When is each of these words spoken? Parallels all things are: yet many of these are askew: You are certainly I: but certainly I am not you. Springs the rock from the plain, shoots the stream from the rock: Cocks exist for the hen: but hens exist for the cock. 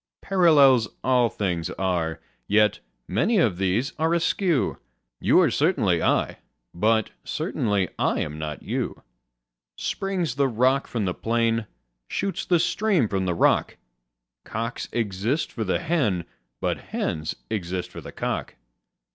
Parallels 0.23 0.87
all 1.03 1.29
things 1.29 1.69
are: 1.69 2.19
yet 2.47 2.79
many 3.07 3.37
of 3.37 3.57
these 3.57 3.93
are 3.99 4.15
askew: 4.15 4.79
You 5.19 5.39
are 5.41 5.51
certainly 5.51 6.01
I: 6.01 6.39
but 6.73 7.11
certainly 7.23 7.87
I 7.99 8.21
am 8.21 8.39
not 8.39 8.63
you. 8.63 9.03
Springs 9.75 10.33
the 10.33 10.47
rock 10.47 10.87
from 10.87 11.05
the 11.05 11.13
plain, 11.13 11.67
shoots 12.07 12.45
the 12.45 12.57
stream 12.59 13.07
from 13.09 13.27
the 13.27 13.35
rock: 13.35 13.77
Cocks 14.43 14.89
exist 14.91 15.51
for 15.51 15.63
the 15.63 15.77
hen: 15.77 16.25
but 16.59 16.79
hens 16.79 17.35
exist 17.51 17.91
for 17.91 18.01
the 18.01 18.11
cock. 18.11 18.55